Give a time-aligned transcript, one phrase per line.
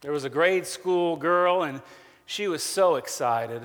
[0.00, 1.82] There was a grade school girl, and
[2.24, 3.62] she was so excited.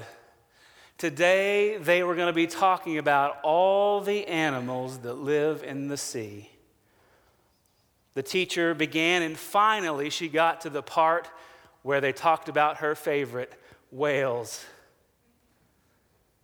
[0.97, 5.97] Today, they were going to be talking about all the animals that live in the
[5.97, 6.49] sea.
[8.15, 11.29] The teacher began, and finally, she got to the part
[11.81, 13.53] where they talked about her favorite
[13.91, 14.65] whales.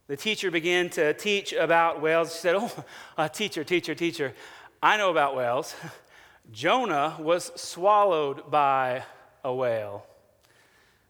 [0.07, 2.33] The teacher began to teach about whales.
[2.33, 2.85] She said, Oh,
[3.17, 4.33] uh, teacher, teacher, teacher,
[4.81, 5.75] I know about whales.
[6.51, 9.03] Jonah was swallowed by
[9.43, 10.05] a whale.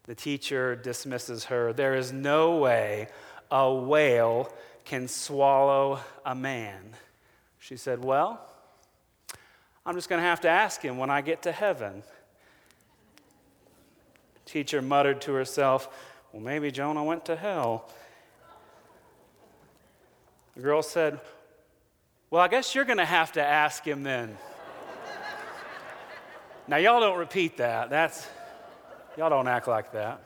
[0.05, 1.71] The teacher dismisses her.
[1.73, 3.07] There is no way
[3.51, 4.51] a whale
[4.85, 6.95] can swallow a man.
[7.59, 8.43] She said, Well,
[9.85, 12.03] I'm just going to have to ask him when I get to heaven.
[14.45, 15.87] Teacher muttered to herself,
[16.33, 17.89] Well, maybe Jonah went to hell.
[20.55, 21.19] The girl said,
[22.31, 24.37] Well, I guess you're going to have to ask him then.
[26.69, 27.89] Now, y'all don't repeat that.
[27.89, 28.27] That's,
[29.17, 30.21] y'all don't act like that.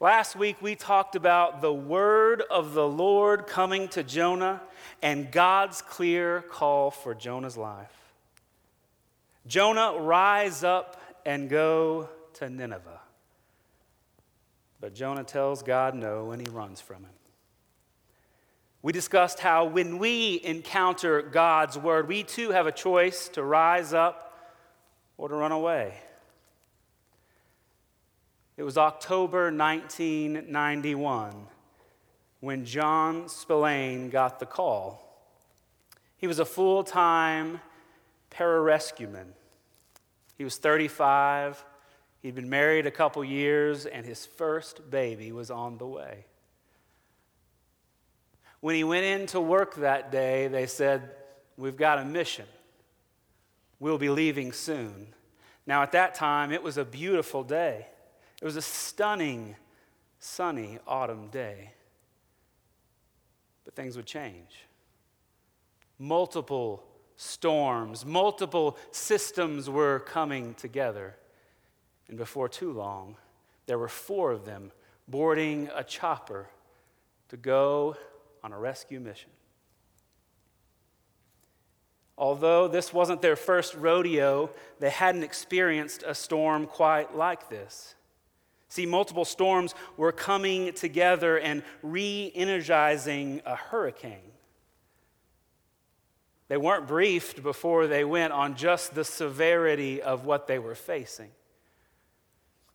[0.00, 4.60] Last week we talked about the word of the Lord coming to Jonah
[5.00, 8.12] and God's clear call for Jonah's life.
[9.46, 13.00] Jonah, rise up and go to Nineveh.
[14.78, 17.21] But Jonah tells God no and he runs from him.
[18.82, 23.94] We discussed how when we encounter God's word, we too have a choice to rise
[23.94, 24.36] up
[25.16, 25.94] or to run away.
[28.56, 31.46] It was October 1991
[32.40, 35.00] when John Spillane got the call.
[36.16, 37.60] He was a full time
[38.32, 39.26] pararescueman.
[40.36, 41.64] He was 35,
[42.20, 46.24] he'd been married a couple years, and his first baby was on the way.
[48.62, 51.10] When he went in to work that day, they said,
[51.56, 52.46] We've got a mission.
[53.80, 55.08] We'll be leaving soon.
[55.66, 57.88] Now, at that time, it was a beautiful day.
[58.40, 59.56] It was a stunning,
[60.20, 61.72] sunny autumn day.
[63.64, 64.64] But things would change.
[65.98, 66.84] Multiple
[67.16, 71.16] storms, multiple systems were coming together.
[72.06, 73.16] And before too long,
[73.66, 74.70] there were four of them
[75.08, 76.48] boarding a chopper
[77.28, 77.96] to go
[78.42, 79.30] on a rescue mission.
[82.18, 87.94] Although this wasn't their first rodeo, they hadn't experienced a storm quite like this.
[88.68, 94.32] See, multiple storms were coming together and re energizing a hurricane.
[96.48, 101.30] They weren't briefed before they went on just the severity of what they were facing.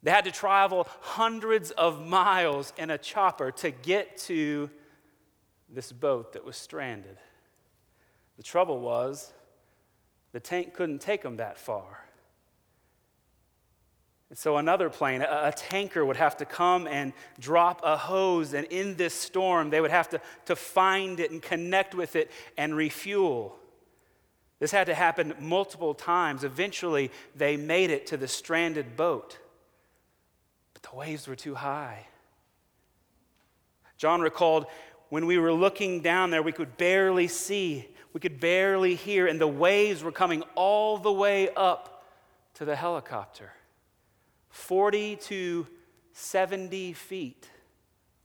[0.04, 4.70] They had to travel hundreds of miles in a chopper to get to
[5.70, 7.18] this boat that was stranded.
[8.38, 9.34] The trouble was,
[10.32, 12.04] the tank couldn't take them that far.
[14.30, 18.54] And so another plane, a, a, tanker, would have to come and drop a hose,
[18.54, 22.30] and in this storm, they would have to, to find it and connect with it
[22.58, 23.58] and refuel.
[24.60, 26.44] This had to happen multiple times.
[26.44, 29.38] Eventually, they made it to the stranded boat,
[30.74, 32.08] but the waves were too high.
[33.98, 34.66] John recalled
[35.10, 39.40] when we were looking down there, we could barely see, we could barely hear, and
[39.40, 42.04] the waves were coming all the way up
[42.56, 43.52] to the helicopter.
[44.50, 45.68] 40 to
[46.14, 47.50] 70 feet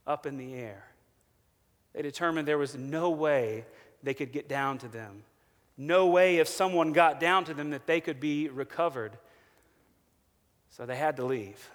[0.05, 0.85] up in the air.
[1.93, 3.65] They determined there was no way
[4.01, 5.23] they could get down to them.
[5.77, 9.17] No way, if someone got down to them, that they could be recovered.
[10.71, 11.69] So they had to leave.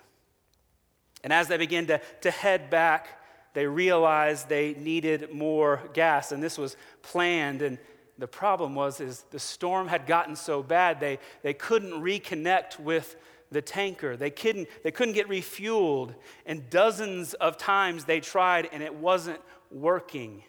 [1.25, 3.21] And as they began to, to head back,
[3.55, 7.63] they realized they needed more gas, and this was planned.
[7.63, 7.79] And
[8.19, 13.17] the problem was is the storm had gotten so bad they, they couldn't reconnect with
[13.51, 14.17] the tanker.
[14.17, 16.15] They couldn't, they couldn't get refueled.
[16.45, 20.43] And dozens of times they tried and it wasn't working.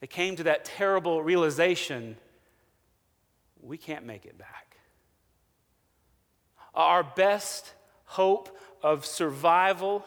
[0.00, 2.16] They came to that terrible realization
[3.62, 4.76] we can't make it back.
[6.74, 7.72] Our best
[8.04, 10.04] hope of survival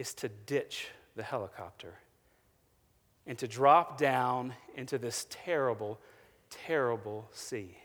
[0.00, 1.92] is to ditch the helicopter
[3.26, 6.00] and to drop down into this terrible,
[6.48, 7.76] terrible sea.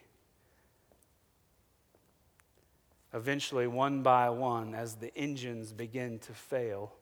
[3.14, 6.94] Eventually, one by one, as the engines begin to fail,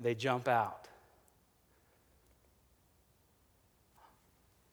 [0.00, 0.88] they jump out.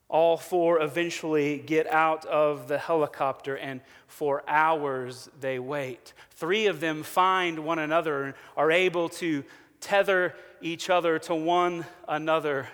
[0.08, 6.14] All four eventually get out of the helicopter, and for hours they wait.
[6.30, 9.44] Three of them find one another and are able to
[9.80, 12.68] tether each other to one another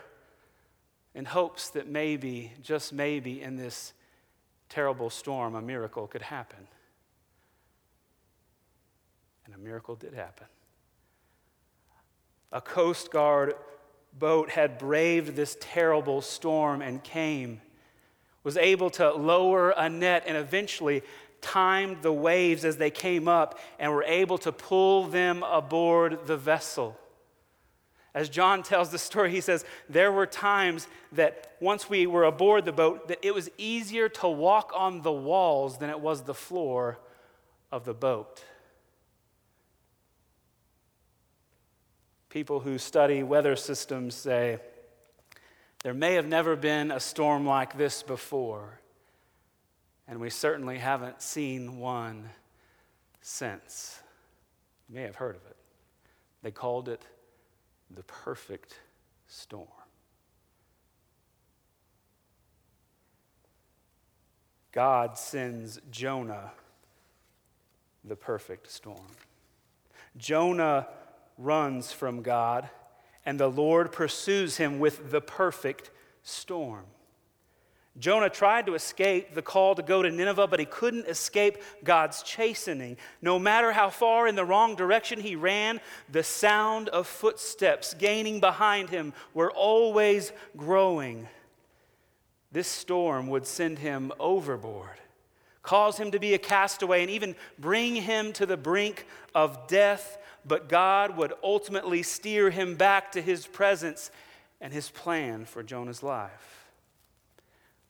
[1.15, 3.93] in hopes that maybe, just maybe, in this
[4.69, 6.67] terrible storm, a miracle could happen.
[9.45, 10.47] And a miracle did happen.
[12.53, 13.55] A Coast Guard
[14.19, 17.61] boat had braved this terrible storm and came,
[18.43, 21.03] was able to lower a net, and eventually
[21.41, 26.37] timed the waves as they came up and were able to pull them aboard the
[26.37, 26.99] vessel.
[28.15, 32.65] As John tells the story, he says, There were times that once we were aboard
[32.65, 36.35] the boat, that it was easier to walk on the walls than it was the
[36.35, 36.99] floor
[37.73, 38.43] of the boat.
[42.35, 44.59] People who study weather systems say,
[45.85, 48.81] There may have never been a storm like this before,
[50.09, 52.29] and we certainly haven't seen one
[53.21, 54.01] since.
[54.89, 55.57] You may have heard of it.
[56.43, 57.03] They called it
[57.89, 58.81] the perfect
[59.29, 59.69] storm.
[64.73, 66.51] God sends Jonah
[68.03, 69.07] the perfect storm.
[70.17, 70.89] Jonah
[71.39, 72.69] runs from God,
[73.27, 75.91] and the Lord pursues him with the perfect
[76.23, 76.85] storm.
[77.97, 82.25] Jonah tried to escape the call to go to Nineveh, but he couldn't escape God's
[82.25, 82.97] chastening.
[83.23, 88.41] No matter how far in the wrong direction he ran, the sound of footsteps gaining
[88.41, 91.29] behind him were always growing.
[92.51, 95.01] This storm would send him overboard,
[95.63, 100.19] cause him to be a castaway, and even bring him to the brink of death.
[100.47, 104.11] But God would ultimately steer him back to his presence
[104.61, 106.67] and his plan for Jonah's life.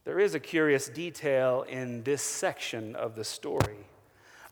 [0.05, 3.79] There is a curious detail in this section of the story.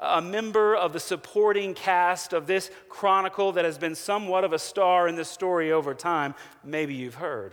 [0.00, 4.58] A member of the supporting cast of this chronicle that has been somewhat of a
[4.58, 6.34] star in this story over time,
[6.64, 7.52] maybe you've heard.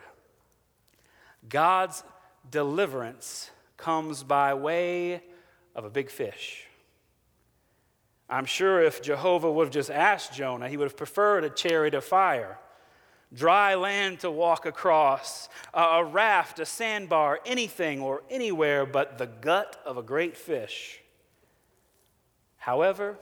[1.48, 2.04] God's
[2.50, 5.22] deliverance comes by way
[5.76, 6.69] of a big fish.
[8.30, 11.94] I'm sure if Jehovah would have just asked Jonah, he would have preferred a chariot
[11.94, 12.60] of fire
[13.34, 19.82] dry land to walk across, a raft, a sandbar, anything or anywhere but the gut
[19.86, 21.00] of a great fish.
[22.58, 23.18] However,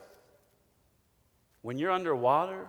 [1.61, 2.67] when you're underwater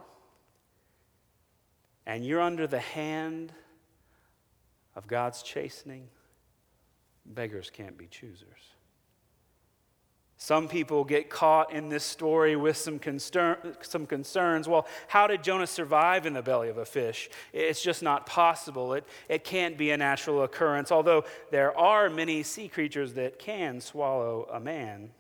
[2.07, 3.53] and you're under the hand
[4.97, 6.09] of God's chastening,
[7.25, 8.75] beggars can't be choosers.
[10.41, 14.69] Some people get caught in this story with some, concern, some concerns.
[14.69, 17.29] Well, how did Jonah survive in the belly of a fish?
[17.53, 18.95] It's just not possible.
[18.95, 23.81] It, it can't be a natural occurrence, although there are many sea creatures that can
[23.81, 25.11] swallow a man.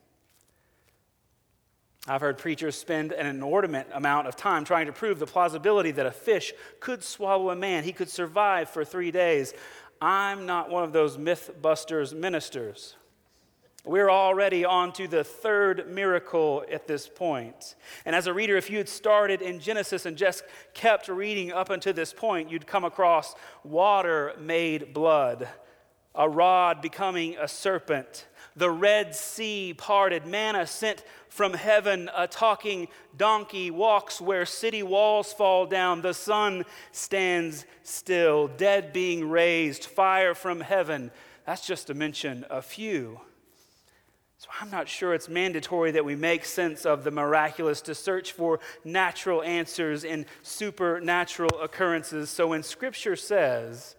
[2.07, 6.07] I've heard preachers spend an inordinate amount of time trying to prove the plausibility that
[6.07, 7.83] a fish could swallow a man.
[7.83, 9.53] He could survive for three days.
[10.01, 12.95] I'm not one of those mythbusters ministers.
[13.85, 17.77] We're already on to the third miracle at this point.
[18.05, 20.45] And as a reader, if you had started in Genesis and just
[20.75, 25.49] kept reading up until this point, you'd come across water made blood,
[26.15, 28.27] a rod becoming a serpent,
[28.57, 35.33] the Red Sea parted, manna sent from heaven, a talking donkey walks where city walls
[35.33, 41.13] fall down, the sun stands still, dead being raised, fire from heaven.
[41.47, 43.21] That's just to mention a few.
[44.39, 48.31] So I'm not sure it's mandatory that we make sense of the miraculous to search
[48.31, 52.31] for natural answers in supernatural occurrences.
[52.31, 53.97] So when Scripture says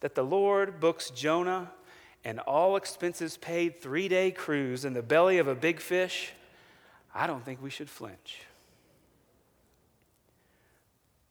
[0.00, 1.72] that the Lord books Jonah
[2.24, 6.32] and all expenses paid three day cruise in the belly of a big fish,
[7.14, 8.42] I don't think we should flinch.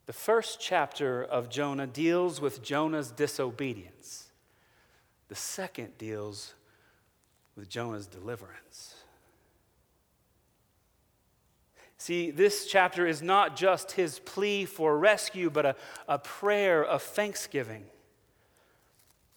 [0.08, 4.32] The first chapter of Jonah deals with Jonah's disobedience.
[5.28, 6.56] The second deals
[7.60, 8.96] with Jonah's deliverance.
[11.98, 15.76] See, this chapter is not just his plea for rescue, but a,
[16.08, 17.84] a prayer of thanksgiving.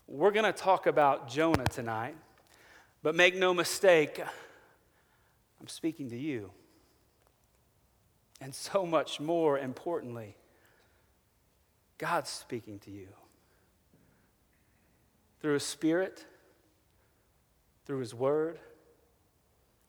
[0.07, 2.15] We're going to talk about Jonah tonight,
[3.03, 4.21] but make no mistake,
[5.61, 6.53] I'm speaking to you.
[8.41, 10.37] And so much more importantly,
[11.99, 13.09] God's speaking to you
[15.41, 16.25] through His Spirit
[17.85, 18.59] through His Word.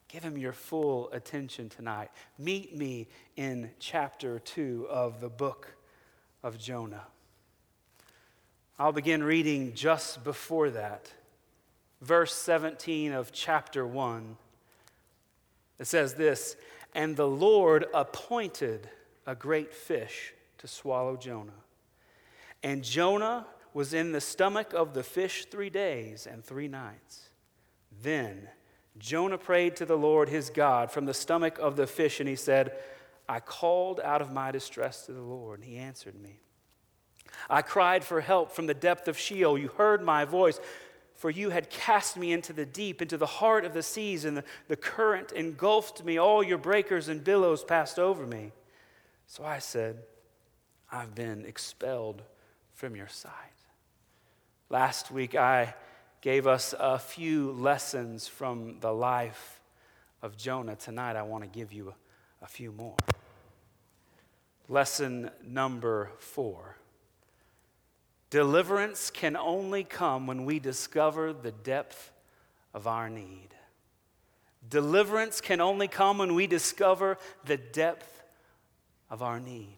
[0.08, 2.12] Give Him your full attention tonight.
[2.38, 5.76] Meet me in chapter 2 of the book
[6.44, 7.06] of Jonah.
[8.78, 11.12] I'll begin reading just before that.
[12.02, 14.38] Verse 17 of chapter 1.
[15.80, 16.56] It says this
[16.94, 18.90] And the Lord appointed
[19.26, 21.52] a great fish to swallow Jonah.
[22.62, 27.30] And Jonah was in the stomach of the fish three days and three nights.
[28.04, 28.50] Then
[28.98, 32.36] Jonah prayed to the Lord his God from the stomach of the fish, and he
[32.36, 32.74] said,
[33.28, 36.42] I called out of my distress to the Lord, and he answered me.
[37.50, 39.58] I cried for help from the depth of Sheol.
[39.58, 40.60] You heard my voice,
[41.16, 44.38] for you had cast me into the deep, into the heart of the seas, and
[44.38, 46.20] the, the current engulfed me.
[46.20, 48.52] All your breakers and billows passed over me.
[49.26, 50.00] So I said,
[50.92, 52.22] I've been expelled
[52.74, 53.32] from your sight.
[54.70, 55.74] Last week, I
[56.24, 59.60] gave us a few lessons from the life
[60.22, 60.78] of Jonah.
[60.78, 61.94] Tonight, I want to give you
[62.42, 62.96] a, few more.
[64.70, 66.78] Lesson number four
[68.30, 72.14] Deliverance can only come when we discover the depth
[72.74, 73.50] of our need.
[74.70, 78.24] Deliverance can only come when we discover the depth
[79.10, 79.78] of our need.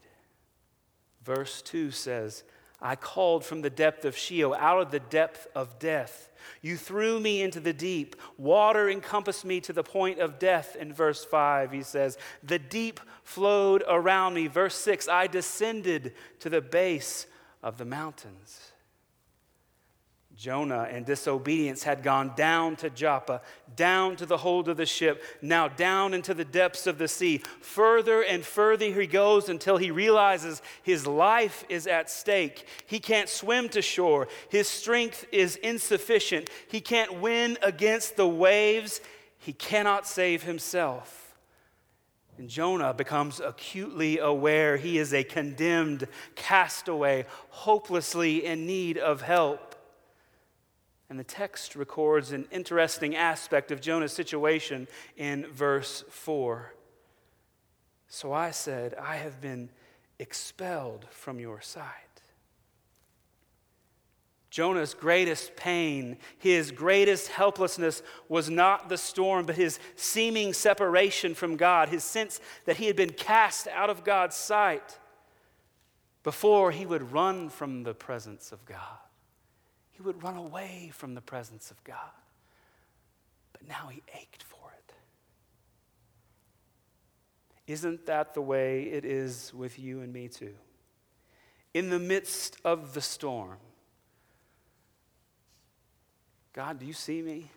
[1.24, 2.44] Verse 2 says,
[2.80, 6.28] I called from the depth of Sheol, out of the depth of death.
[6.60, 8.16] You threw me into the deep.
[8.36, 10.76] Water encompassed me to the point of death.
[10.76, 14.46] In verse 5, he says, The deep flowed around me.
[14.46, 17.26] Verse 6, I descended to the base
[17.62, 18.72] of the mountains.
[20.36, 23.40] Jonah and disobedience had gone down to Joppa,
[23.74, 27.38] down to the hold of the ship, now down into the depths of the sea.
[27.62, 32.66] Further and further he goes until he realizes his life is at stake.
[32.86, 36.50] He can't swim to shore, his strength is insufficient.
[36.68, 39.00] He can't win against the waves,
[39.38, 41.34] he cannot save himself.
[42.36, 49.65] And Jonah becomes acutely aware he is a condemned castaway, hopelessly in need of help.
[51.08, 56.74] And the text records an interesting aspect of Jonah's situation in verse 4.
[58.08, 59.70] So I said, I have been
[60.18, 61.84] expelled from your sight.
[64.56, 71.56] Jonah's greatest pain, his greatest helplessness was not the storm, but his seeming separation from
[71.56, 74.98] God, his sense that he had been cast out of God's sight.
[76.22, 79.05] Before he would run from the presence of God,
[79.96, 81.96] he would run away from the presence of God.
[83.52, 84.92] But now he ached for it.
[87.66, 90.54] Isn't that the way it is with you and me, too?
[91.72, 93.56] In the midst of the storm,
[96.52, 97.50] God, do you see me?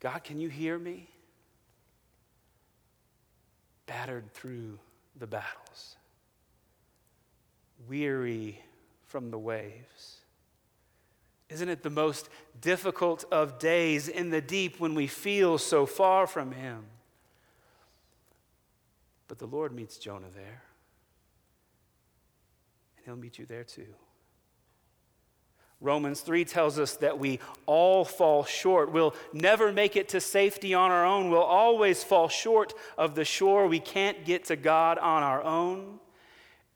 [0.00, 1.08] God, can you hear me?
[3.86, 4.78] Battered through
[5.16, 5.96] the battles,
[7.88, 8.60] weary
[9.06, 10.18] from the waves.
[11.48, 12.28] Isn't it the most
[12.60, 16.84] difficult of days in the deep when we feel so far from Him?
[19.26, 20.62] But the Lord meets Jonah there.
[22.96, 23.86] And He'll meet you there too.
[25.80, 28.92] Romans 3 tells us that we all fall short.
[28.92, 31.30] We'll never make it to safety on our own.
[31.30, 33.66] We'll always fall short of the shore.
[33.66, 35.98] We can't get to God on our own.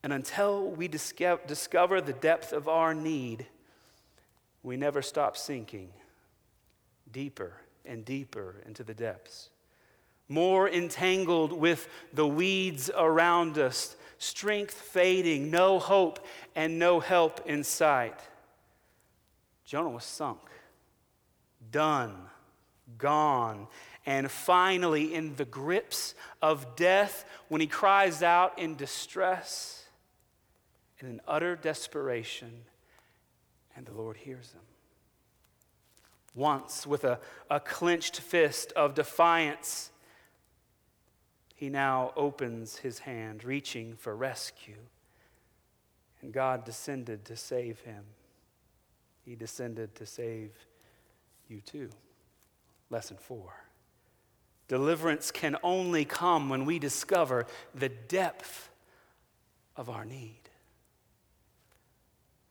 [0.05, 3.47] And until we discover the depth of our need,
[4.63, 5.89] we never stop sinking
[7.11, 7.55] deeper
[7.87, 9.49] and deeper into the depths.
[10.29, 17.65] More entangled with the weeds around us strength fading, no hope, and no help in
[17.65, 18.21] sight.
[19.65, 20.41] Jonah was sunk,
[21.71, 22.15] done,
[22.99, 23.69] gone,
[24.05, 29.84] and finally in the grips of death when he cries out in distress
[31.01, 32.65] and in utter desperation,
[33.77, 34.61] and the Lord hears him.
[36.35, 37.19] Once, with a,
[37.51, 39.91] a clenched fist of defiance,
[41.55, 44.75] he now opens his hand, reaching for rescue.
[46.23, 48.05] And God descended to save him.
[49.25, 50.51] He descended to save
[51.49, 51.91] you too.
[52.91, 53.53] Lesson four.
[54.67, 58.71] Deliverance can only come when we discover the depth
[59.77, 60.44] of our need.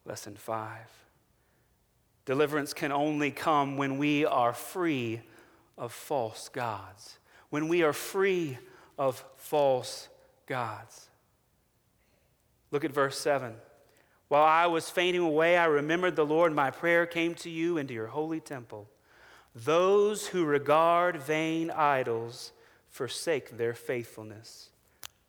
[0.06, 0.90] Lesson five.
[2.26, 5.22] Deliverance can only come when we are free
[5.78, 7.18] of false gods,
[7.50, 8.58] when we are free
[8.98, 10.10] of false
[10.46, 11.10] gods.
[12.72, 13.54] Look at verse 7.
[14.30, 16.54] While I was fainting away, I remembered the Lord.
[16.54, 18.90] My prayer came to you into your holy temple.
[19.54, 22.52] Those who regard vain idols
[22.90, 24.70] forsake their faithfulness.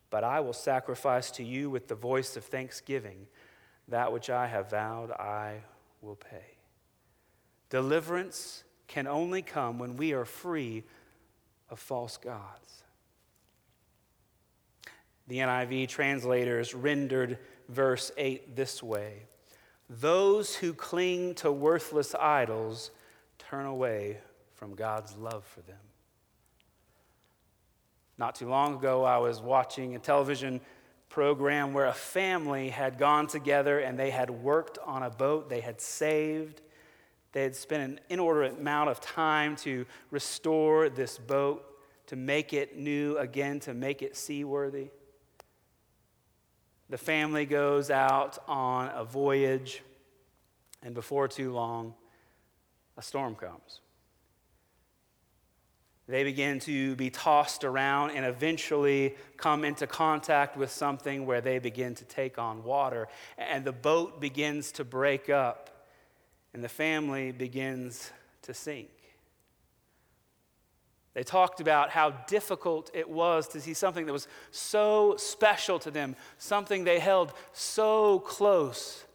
[0.09, 3.27] But I will sacrifice to you with the voice of thanksgiving.
[3.87, 5.61] That which I have vowed, I
[6.01, 6.57] will pay.
[7.69, 10.83] Deliverance can only come when we are free
[11.69, 12.83] of false gods.
[15.27, 17.39] The NIV translators rendered
[17.69, 19.23] verse 8 this way
[19.89, 22.91] Those who cling to worthless idols
[23.39, 24.19] turn away
[24.53, 25.77] from God's love for them.
[28.17, 30.61] Not too long ago, I was watching a television
[31.15, 35.61] program where a family had gone together and they had worked on a boat, they
[35.61, 36.61] had saved,
[37.31, 41.65] they had spent an inordinate amount of time to restore this boat,
[42.07, 44.89] to make it new again, to make it seaworthy.
[46.89, 49.83] The family goes out on a voyage,
[50.83, 51.93] and before too long,
[52.97, 53.79] a storm comes.
[56.07, 61.57] They begin to be tossed around and eventually come into contact with something where they
[61.57, 63.07] begin to take on water.
[63.37, 65.87] And the boat begins to break up,
[66.53, 68.11] and the family begins
[68.43, 68.89] to sink.
[71.15, 75.89] They talked about how difficult it was to see something that was so special to
[75.89, 79.05] them, something they held so close,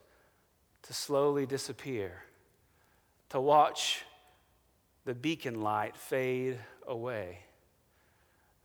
[0.82, 2.24] to slowly disappear,
[3.28, 4.02] to watch
[5.04, 6.58] the beacon light fade
[6.90, 7.38] away.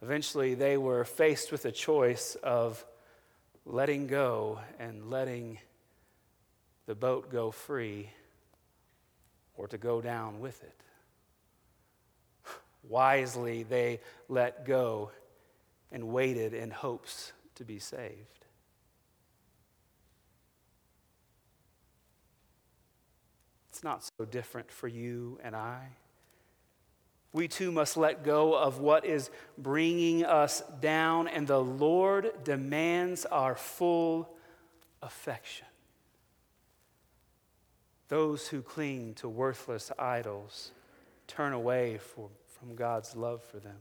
[0.02, 2.84] Eventually, they were faced with a choice of
[3.66, 5.60] letting go and letting
[6.86, 8.10] the boat go free
[9.56, 10.82] or to go down with it.
[12.84, 15.12] Wisely, they let go
[15.92, 18.46] and waited in hopes to be saved.
[23.70, 25.90] It's not so different for you and I
[27.36, 33.26] we too must let go of what is bringing us down, and the Lord demands
[33.26, 34.30] our full
[35.02, 35.68] affection.
[38.08, 40.72] Those who cling to worthless idols
[41.28, 43.80] turn away for, from God's love for them.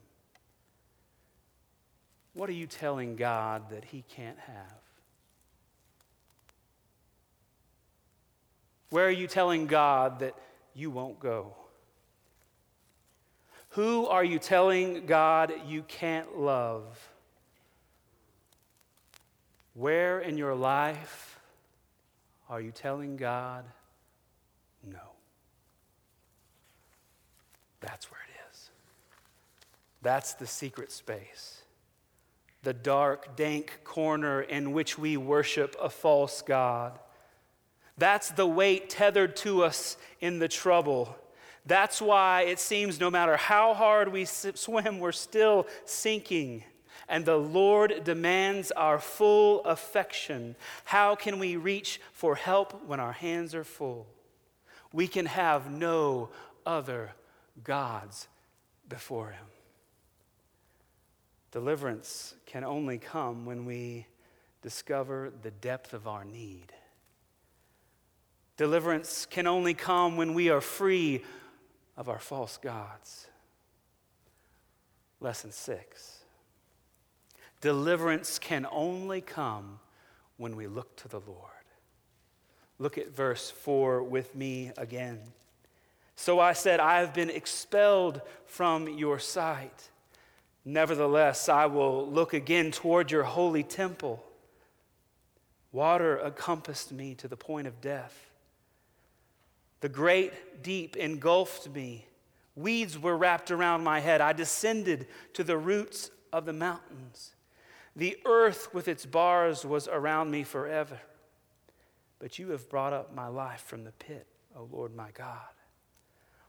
[2.33, 4.81] What are you telling God that He can't have?
[8.91, 10.35] Where are you telling God that
[10.75, 11.55] you won't go?
[13.75, 16.85] Who are you telling God you can't love?
[19.75, 21.41] Where in your life
[22.49, 23.65] are you telling God
[24.89, 25.01] no?
[27.81, 28.71] That's where it is.
[30.03, 31.63] That's the secret space.
[32.63, 36.97] The dark, dank corner in which we worship a false God.
[37.99, 41.17] That's the weight tethered to us in the trouble
[41.67, 46.65] that's why it seems no matter how hard we swim, we're still sinking.
[47.09, 50.57] And the Lord demands our full affection.
[50.85, 54.07] How can we reach for help when our hands are full?
[54.93, 56.31] We can have no
[56.65, 57.13] other
[57.63, 58.29] gods
[58.89, 59.47] before Him.
[61.51, 64.07] Deliverance can only come when we
[64.63, 66.73] discover the depth of our need.
[68.57, 71.23] Deliverance can only come when we are free
[71.97, 73.27] of our false gods.
[75.21, 76.21] Lesson six
[77.61, 79.79] deliverance can only come
[80.37, 81.51] when we look to the Lord.
[82.79, 85.19] Look at verse 4 with me again.
[86.15, 89.89] So I said, I have been expelled from your sight.
[90.65, 94.23] Nevertheless, I will look again toward your holy temple.
[95.73, 98.31] Water encompassed me to the point of death.
[99.85, 102.07] The great deep engulfed me.
[102.57, 104.23] Weeds were wrapped around my head.
[104.23, 107.35] I descended to the roots of the mountains.
[107.95, 110.99] The earth with its bars was around me forever.
[112.19, 115.53] But you have brought up my life from the pit, O Lord my God.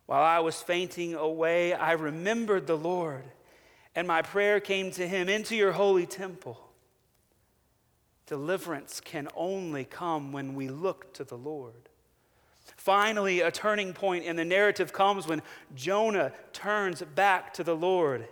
[0.05, 3.25] While I was fainting away, I remembered the Lord,
[3.95, 6.69] and my prayer came to him into your holy temple.
[8.27, 11.89] Deliverance can only come when we look to the Lord.
[12.77, 15.41] Finally, a turning point in the narrative comes when
[15.75, 18.27] Jonah turns back to the Lord.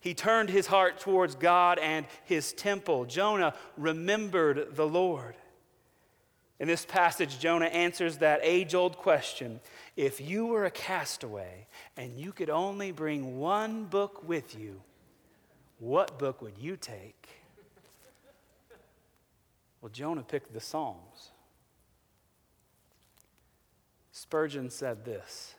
[0.00, 3.04] He turned his heart towards God and his temple.
[3.04, 5.36] Jonah remembered the Lord.
[6.58, 9.60] In this passage, Jonah answers that age old question
[9.96, 14.80] if you were a castaway and you could only bring one book with you,
[15.78, 17.28] what book would you take?
[19.80, 21.29] Well, Jonah picked the Psalms.
[24.20, 25.54] Spurgeon said this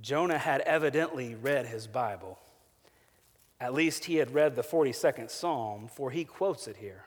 [0.00, 2.38] Jonah had evidently read his Bible.
[3.60, 7.04] At least he had read the 42nd Psalm, for he quotes it here.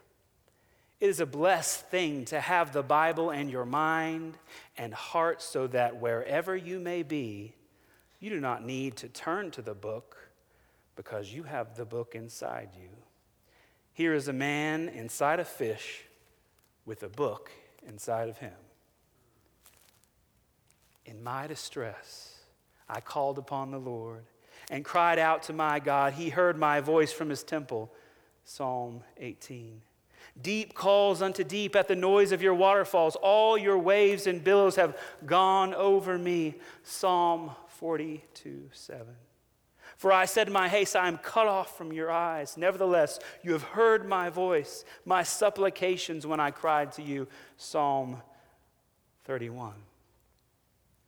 [0.99, 4.37] It is a blessed thing to have the Bible in your mind
[4.77, 7.55] and heart so that wherever you may be,
[8.19, 10.29] you do not need to turn to the book
[10.95, 12.89] because you have the book inside you.
[13.93, 16.03] Here is a man inside a fish
[16.85, 17.49] with a book
[17.83, 18.53] inside of him.
[21.05, 22.35] In my distress,
[22.87, 24.23] I called upon the Lord
[24.69, 26.13] and cried out to my God.
[26.13, 27.91] He heard my voice from his temple.
[28.43, 29.81] Psalm 18.
[30.41, 33.15] Deep calls unto deep at the noise of your waterfalls.
[33.17, 36.55] All your waves and billows have gone over me.
[36.83, 39.07] Psalm 42 7.
[39.97, 42.57] For I said in my haste, I am cut off from your eyes.
[42.57, 47.27] Nevertheless, you have heard my voice, my supplications when I cried to you.
[47.57, 48.21] Psalm
[49.25, 49.73] 31.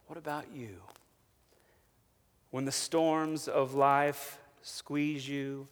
[0.07, 0.77] What about you?
[2.51, 5.67] When the storms of life squeeze you,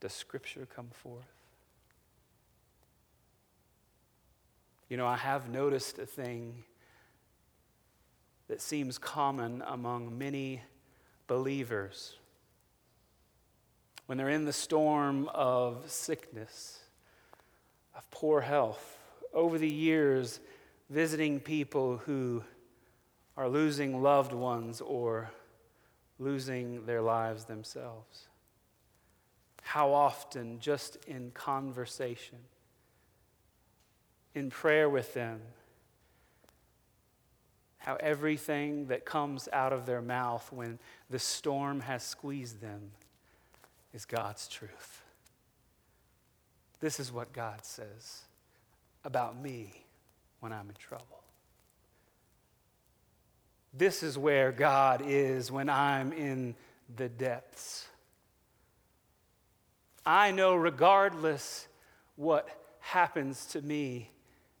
[0.00, 1.24] does Scripture come forth?
[4.88, 6.64] You know, I have noticed a thing
[8.48, 10.62] that seems common among many
[11.28, 12.16] believers.
[14.06, 16.80] When they're in the storm of sickness,
[17.94, 18.98] of poor health,
[19.32, 20.40] over the years,
[20.88, 22.42] visiting people who
[23.40, 25.30] are losing loved ones or
[26.18, 28.28] losing their lives themselves.
[29.62, 32.36] How often, just in conversation,
[34.34, 35.40] in prayer with them,
[37.78, 42.90] how everything that comes out of their mouth when the storm has squeezed them
[43.94, 45.02] is God's truth.
[46.80, 48.24] This is what God says
[49.02, 49.86] about me
[50.40, 51.19] when I'm in trouble.
[53.72, 56.54] This is where God is when I'm in
[56.96, 57.86] the depths.
[60.04, 61.68] I know, regardless
[62.16, 62.48] what
[62.80, 64.10] happens to me,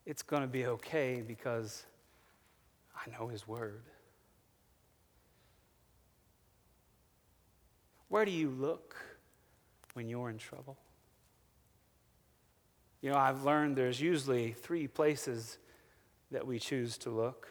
[0.06, 1.84] it's going to be okay because
[2.94, 3.82] I know His Word.
[8.08, 8.96] Where do you look
[9.94, 10.76] when you're in trouble?
[13.02, 15.58] You know, I've learned there's usually three places
[16.30, 17.48] that we choose to look.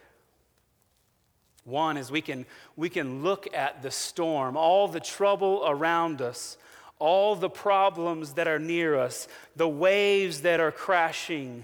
[1.66, 2.46] One is we can,
[2.76, 6.58] we can look at the storm, all the trouble around us,
[7.00, 11.64] all the problems that are near us, the waves that are crashing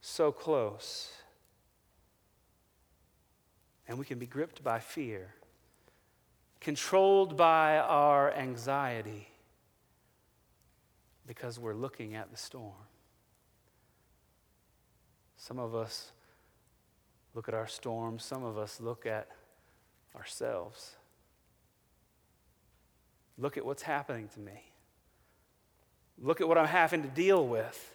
[0.00, 1.10] so close.
[3.86, 5.34] And we can be gripped by fear,
[6.60, 9.28] controlled by our anxiety,
[11.26, 12.72] because we're looking at the storm.
[15.36, 16.12] Some of us
[17.34, 19.28] look at our storm, some of us look at
[20.16, 20.92] ourselves.
[23.36, 24.70] Look at what's happening to me.
[26.22, 27.94] Look at what I'm having to deal with.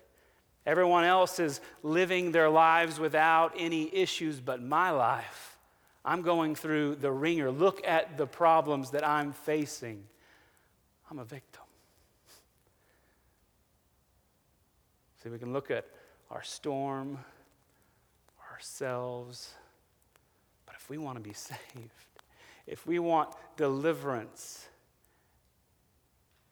[0.66, 5.58] Everyone else is living their lives without any issues, but my life,
[6.04, 7.50] I'm going through the wringer.
[7.50, 10.04] Look at the problems that I'm facing.
[11.10, 11.64] I'm a victim.
[15.24, 15.86] See, we can look at
[16.30, 17.18] our storm,
[18.60, 19.54] ourselves,
[20.66, 21.60] but if we want to be saved,
[22.68, 24.68] if we want deliverance,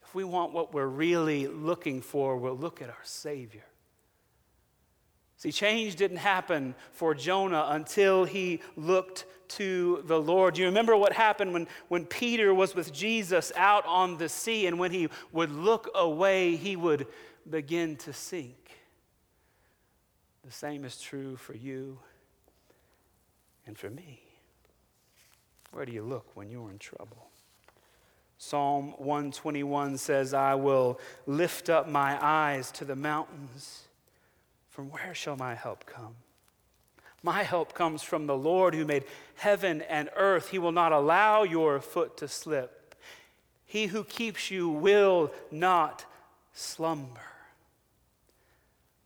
[0.01, 3.65] if we want what we're really looking for, we'll look at our Savior.
[5.35, 10.55] See, change didn't happen for Jonah until he looked to the Lord.
[10.55, 14.65] Do you remember what happened when, when Peter was with Jesus out on the sea,
[14.65, 17.05] and when he would look away, he would
[17.49, 18.66] begin to sink?
[20.47, 21.99] The same is true for you
[23.65, 24.21] and for me.
[25.73, 27.27] Where do you look when you're in trouble?
[28.38, 33.88] Psalm 121 says, I will lift up my eyes to the mountains.
[34.69, 36.15] From where shall my help come?
[37.21, 39.03] My help comes from the Lord who made
[39.36, 40.51] heaven and earth.
[40.51, 42.95] He will not allow your foot to slip.
[43.65, 46.05] He who keeps you will not
[46.53, 47.19] slumber.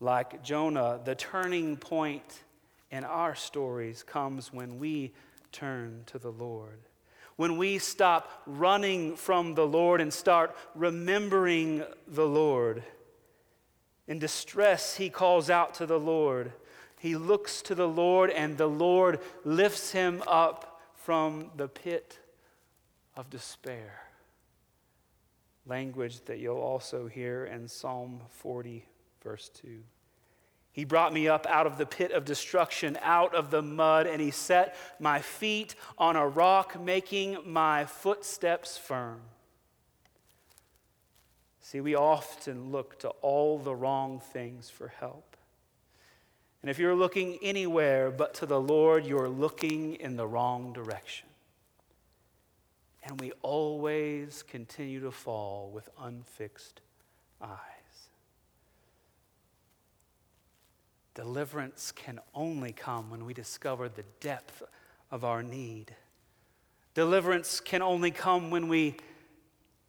[0.02, 2.44] Like Jonah, the turning point
[2.90, 5.14] in our stories comes when we
[5.52, 6.80] turn to the Lord.
[7.36, 12.84] When we stop running from the Lord and start remembering the Lord.
[14.08, 16.52] In distress, he calls out to the Lord.
[17.00, 22.18] He looks to the Lord, and the Lord lifts him up from the pit
[23.16, 24.02] of despair.
[25.68, 28.86] Language that you'll also hear in Psalm 40,
[29.24, 29.84] verse 2.
[30.74, 34.22] He brought me up out of the pit of destruction, out of the mud, and
[34.22, 39.20] he set my feet on a rock, making my footsteps firm.
[41.60, 45.36] See, we often look to all the wrong things for help.
[46.62, 51.28] And if you're looking anywhere but to the Lord, you're looking in the wrong direction.
[53.04, 56.82] And we always continue to fall with unfixed
[57.42, 57.71] eyes.
[61.14, 64.64] Deliverance can only come when we discover the depth
[65.12, 65.96] of our need.
[66.94, 68.96] Deliverance can only come when we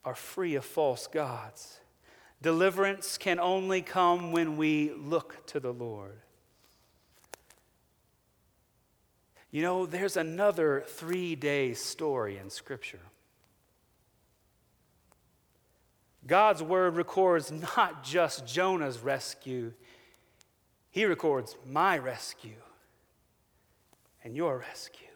[0.04, 1.80] are free of false gods.
[2.40, 6.18] Deliverance can only come when we look to the Lord.
[9.52, 13.00] You know, there's another three day story in Scripture.
[16.26, 19.72] God's word records not just Jonah's rescue,
[20.92, 22.60] he records my rescue
[24.22, 25.08] and your rescue.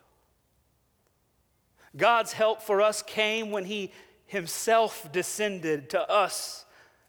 [1.95, 3.93] God's help for us came when he
[4.25, 6.65] himself descended to us,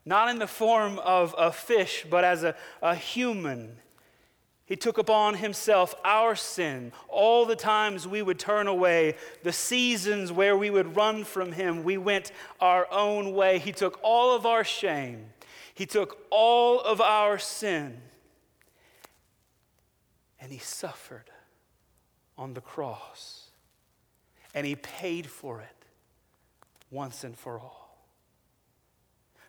[0.06, 3.78] not in the form of a fish, but as a, a human.
[4.66, 10.30] He took upon himself our sin, all the times we would turn away, the seasons
[10.30, 11.86] where we would run from him.
[11.86, 13.60] We went our own way.
[13.60, 15.28] He took all of our shame,
[15.74, 18.02] he took all of our sin
[20.48, 21.30] and he suffered
[22.38, 23.50] on the cross.
[24.56, 25.86] And he paid for it
[26.90, 27.98] once and for all.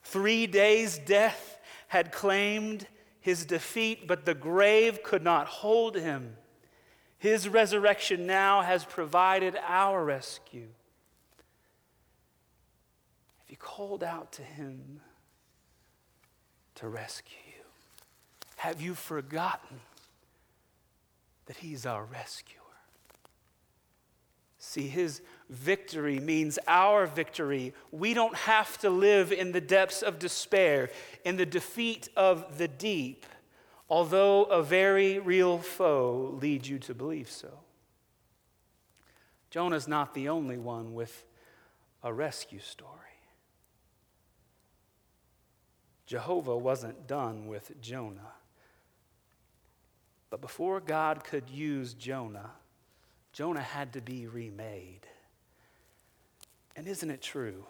[0.03, 2.89] Three days' death had claimed
[3.21, 6.35] his defeat, but the grave could not hold him.
[7.19, 10.67] His resurrection now has provided our rescue.
[13.39, 15.01] Have you called out to him
[16.75, 17.65] to rescue you?
[18.57, 19.79] Have you forgotten
[21.49, 22.61] that He's our rescuer.
[24.59, 27.73] See, His victory means our victory.
[27.91, 30.91] We don't have to live in the depths of despair,
[31.25, 33.25] in the defeat of the deep,
[33.89, 37.61] although a very real foe leads you to believe so.
[39.51, 41.25] Jonah's not the only one with
[42.03, 42.93] a rescue story.
[46.05, 48.38] Jehovah wasn't done with Jonah.
[50.31, 52.51] But before God could use Jonah,
[53.33, 55.07] Jonah had to be remade.
[56.77, 57.65] And isn't it true?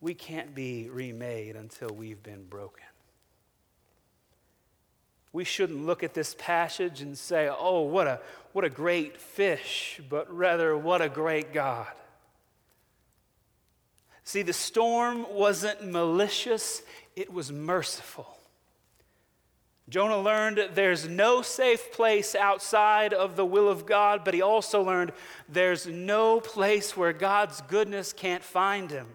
[0.00, 2.84] We can't be remade until we've been broken.
[5.32, 8.20] We shouldn't look at this passage and say, oh, what a,
[8.52, 11.86] what a great fish, but rather, what a great God.
[14.24, 16.82] See, the storm wasn't malicious,
[17.16, 18.37] it was merciful.
[19.88, 24.82] Jonah learned there's no safe place outside of the will of God, but he also
[24.82, 25.12] learned
[25.48, 29.06] there's no place where God's goodness can't find him.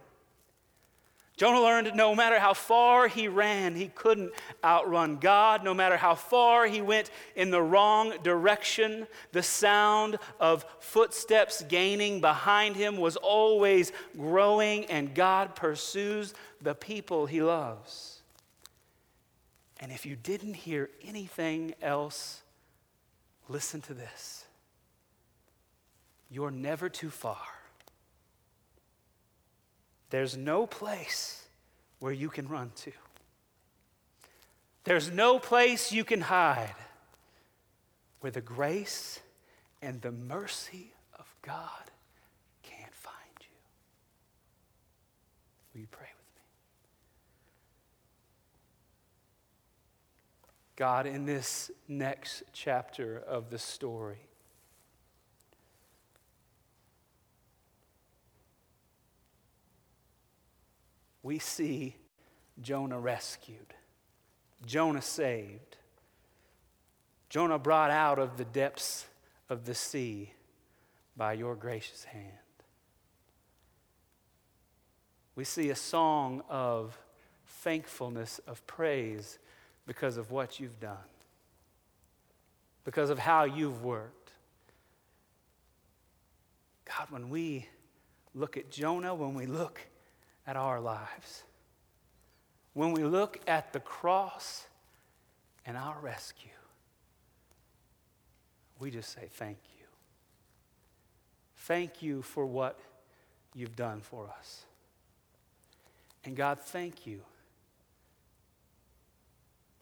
[1.36, 4.32] Jonah learned no matter how far he ran, he couldn't
[4.64, 5.64] outrun God.
[5.64, 12.22] No matter how far he went in the wrong direction, the sound of footsteps gaining
[12.22, 18.13] behind him was always growing, and God pursues the people he loves.
[19.84, 22.42] And if you didn't hear anything else,
[23.50, 24.46] listen to this.
[26.32, 27.36] You're never too far.
[30.10, 31.46] There's no place
[32.00, 32.94] where you can run to.
[34.86, 36.76] There's no place you can hide
[38.22, 39.20] where the grace
[39.82, 41.92] and the mercy of God
[42.64, 43.48] can't find you.
[45.74, 46.08] Will you pray?
[50.76, 54.28] God, in this next chapter of the story,
[61.22, 61.96] we see
[62.62, 63.74] Jonah rescued,
[64.66, 65.78] Jonah saved,
[67.30, 69.06] Jonah brought out of the depths
[69.50, 70.34] of the sea
[71.16, 72.32] by your gracious hand.
[75.36, 76.98] We see a song of
[77.46, 79.40] thankfulness, of praise
[79.86, 80.98] because of what you've done,
[82.86, 84.32] because of how you've worked.
[86.86, 87.68] God, when we
[88.34, 89.80] look at Jonah, when we look
[90.48, 91.44] at our lives,
[92.74, 94.68] when we look at the cross
[95.66, 96.50] and our rescue,
[98.80, 99.86] we just say thank you.
[101.58, 102.80] Thank you for what
[103.54, 104.66] you've done for us.
[106.26, 107.22] And God, thank you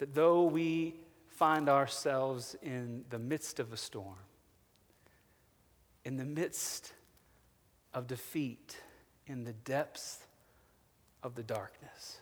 [0.01, 0.95] that though we
[1.27, 4.17] find ourselves in the midst of a storm,
[6.03, 6.93] in the midst
[7.93, 8.77] of defeat,
[9.27, 10.17] in the depths
[11.21, 12.17] of the darkness,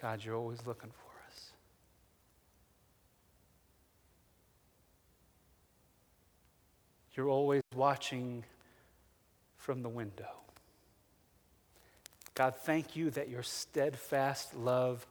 [0.00, 1.50] God, you're always looking for us.
[7.16, 8.44] You're always watching
[9.56, 10.28] from the window.
[12.40, 15.06] God, thank you that your steadfast love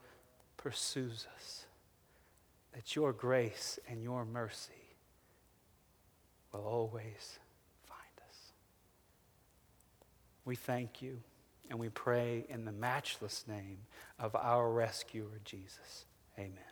[0.56, 1.64] pursues us,
[2.72, 4.72] that your grace and your mercy
[6.52, 7.38] will always
[7.84, 8.52] find us.
[10.44, 11.20] We thank you
[11.70, 13.78] and we pray in the matchless name
[14.18, 16.06] of our rescuer, Jesus.
[16.36, 16.69] Amen.